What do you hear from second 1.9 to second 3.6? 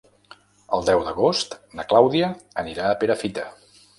Clàudia anirà a Perafita.